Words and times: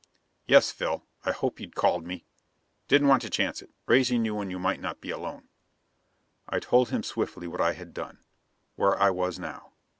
"Yes, 0.47 0.71
Phil. 0.71 1.05
I 1.25 1.31
hoped 1.31 1.59
you'd 1.59 1.75
call 1.75 1.99
me. 2.01 2.25
Didn't 2.87 3.07
want 3.07 3.21
to 3.21 3.29
chance 3.29 3.61
it, 3.61 3.69
raising 3.85 4.25
you 4.25 4.33
when 4.33 4.49
you 4.49 4.57
might 4.57 4.79
not 4.79 4.99
be 4.99 5.11
alone." 5.11 5.49
I 6.49 6.57
told 6.59 6.89
him 6.89 7.03
swiftly 7.03 7.47
what 7.47 7.61
I 7.61 7.73
had 7.73 7.93
done; 7.93 8.17
where 8.75 8.99
I 8.99 9.11
was 9.11 9.37
now. 9.37 9.73